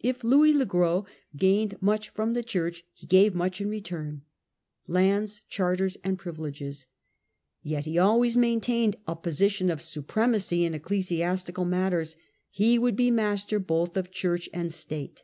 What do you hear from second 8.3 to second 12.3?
maintained a position of supremacy in ecclesiastical matters: